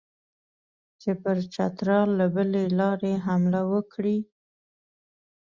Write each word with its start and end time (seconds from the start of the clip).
چې 1.01 1.11
پر 1.21 1.37
چترال 1.53 2.09
له 2.19 2.25
بلې 2.35 2.63
لارې 2.79 3.13
حمله 3.25 3.61
وکړي. 3.71 4.17